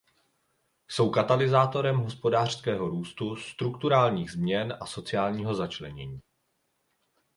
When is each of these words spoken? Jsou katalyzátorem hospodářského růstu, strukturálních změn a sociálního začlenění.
Jsou 0.87 1.11
katalyzátorem 1.11 1.97
hospodářského 1.97 2.89
růstu, 2.89 3.35
strukturálních 3.35 4.31
změn 4.31 4.77
a 4.81 4.85
sociálního 4.85 5.53
začlenění. 5.55 6.19